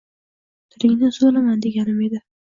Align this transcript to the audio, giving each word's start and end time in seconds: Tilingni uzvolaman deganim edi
Tilingni 0.77 1.09
uzvolaman 1.13 1.61
deganim 1.65 2.01
edi 2.07 2.23